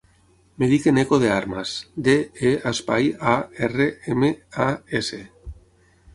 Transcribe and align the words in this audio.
Em 0.59 0.63
dic 0.69 0.85
Eneko 0.91 1.19
De 1.23 1.29
Armas: 1.33 1.73
de, 2.07 2.15
e, 2.51 2.55
espai, 2.73 3.13
a, 3.35 3.37
erra, 3.69 3.89
ema, 4.17 4.33
a, 4.67 4.69
essa. 5.03 5.23